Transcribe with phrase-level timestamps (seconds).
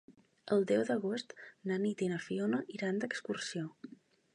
[0.55, 1.37] El deu d'agost
[1.73, 3.73] na Nit i na Fiona iran d'excursió.